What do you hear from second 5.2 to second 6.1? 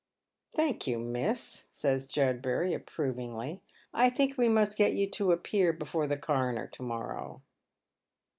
<o appear before